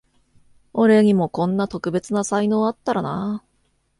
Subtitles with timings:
[0.73, 3.45] 俺にもこんな特別な才能あったらなあ